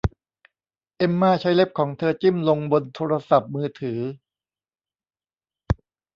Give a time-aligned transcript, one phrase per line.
[0.97, 3.99] เอ็มม่าใช้เล็บของเธอจิ้มลงบนโทรศัพท์มือถือ